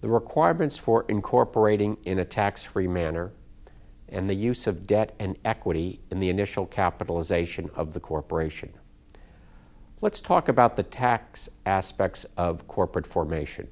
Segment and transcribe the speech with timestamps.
[0.00, 3.32] the requirements for incorporating in a tax free manner,
[4.08, 8.72] and the use of debt and equity in the initial capitalization of the corporation.
[10.00, 13.68] Let's talk about the tax aspects of corporate formation.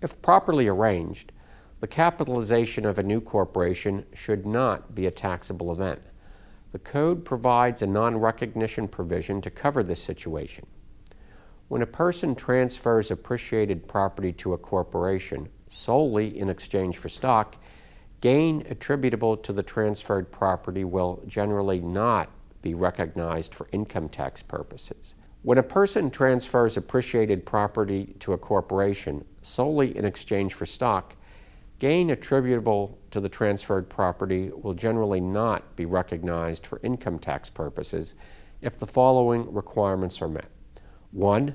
[0.00, 1.32] If properly arranged,
[1.80, 6.00] the capitalization of a new corporation should not be a taxable event.
[6.72, 10.66] The Code provides a non recognition provision to cover this situation.
[11.74, 17.56] When a person transfers appreciated property to a corporation solely in exchange for stock,
[18.20, 22.30] gain attributable to the transferred property will generally not
[22.62, 25.16] be recognized for income tax purposes.
[25.42, 31.16] When a person transfers appreciated property to a corporation solely in exchange for stock,
[31.80, 38.14] gain attributable to the transferred property will generally not be recognized for income tax purposes
[38.62, 40.46] if the following requirements are met.
[41.10, 41.54] One,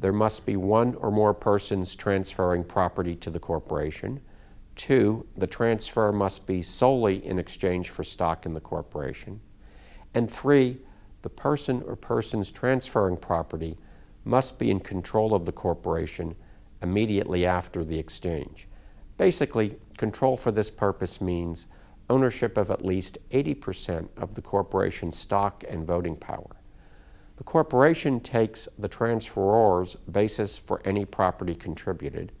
[0.00, 4.20] there must be one or more persons transferring property to the corporation.
[4.74, 9.40] Two, the transfer must be solely in exchange for stock in the corporation.
[10.14, 10.78] And three,
[11.20, 13.76] the person or persons transferring property
[14.24, 16.34] must be in control of the corporation
[16.80, 18.68] immediately after the exchange.
[19.18, 21.66] Basically, control for this purpose means
[22.08, 26.56] ownership of at least 80% of the corporation's stock and voting power.
[27.40, 32.32] The corporation takes the transferor's basis for any property contributed.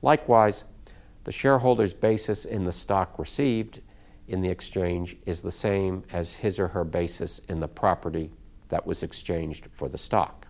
[0.00, 0.64] Likewise,
[1.24, 3.82] the shareholder's basis in the stock received
[4.26, 8.30] in the exchange is the same as his or her basis in the property
[8.70, 10.46] that was exchanged for the stock.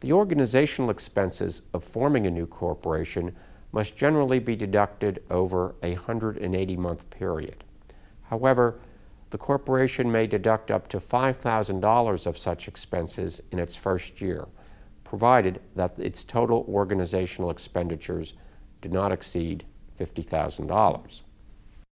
[0.00, 3.36] The organizational expenses of forming a new corporation
[3.70, 7.62] must generally be deducted over a 180 month period.
[8.22, 8.80] However,
[9.30, 14.48] the corporation may deduct up to $5,000 of such expenses in its first year,
[15.04, 18.34] provided that its total organizational expenditures
[18.82, 19.64] do not exceed
[19.98, 21.20] $50,000.